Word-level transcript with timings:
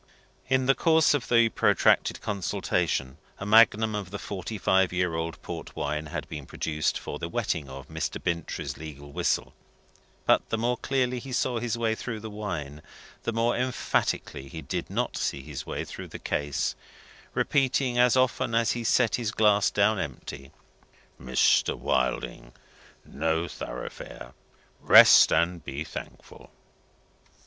In 0.49 0.65
the 0.65 0.73
course 0.73 1.13
of 1.13 1.27
the 1.29 1.49
protracted 1.49 2.21
consultation, 2.21 3.17
a 3.37 3.45
magnum 3.45 3.93
of 3.93 4.09
the 4.09 4.17
forty 4.17 4.57
five 4.57 4.91
year 4.91 5.13
old 5.13 5.39
port 5.43 5.75
wine 5.75 6.07
had 6.07 6.27
been 6.27 6.47
produced 6.47 6.97
for 6.97 7.19
the 7.19 7.29
wetting 7.29 7.69
of 7.69 7.87
Mr. 7.87 8.19
Bintrey's 8.19 8.77
legal 8.79 9.11
whistle; 9.11 9.53
but 10.25 10.49
the 10.49 10.57
more 10.57 10.75
clearly 10.77 11.19
he 11.19 11.31
saw 11.31 11.59
his 11.59 11.77
way 11.77 11.93
through 11.93 12.19
the 12.19 12.31
wine, 12.31 12.81
the 13.25 13.31
more 13.31 13.55
emphatically 13.55 14.47
he 14.47 14.63
did 14.63 14.89
not 14.89 15.17
see 15.17 15.43
his 15.43 15.67
way 15.67 15.85
through 15.85 16.07
the 16.07 16.17
case; 16.17 16.73
repeating 17.35 17.99
as 17.99 18.17
often 18.17 18.55
as 18.55 18.71
he 18.71 18.83
set 18.83 19.17
his 19.17 19.29
glass 19.29 19.69
down 19.69 19.99
empty. 19.99 20.49
"Mr. 21.21 21.77
Wilding, 21.77 22.53
No 23.05 23.47
Thoroughfare. 23.47 24.33
Rest 24.81 25.31
and 25.31 25.63
be 25.63 25.83
thankful." 25.83 26.49